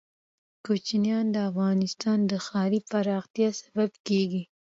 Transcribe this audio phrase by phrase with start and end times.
[0.65, 4.43] کوچیان د افغانستان د ښاري پراختیا سبب کېږي.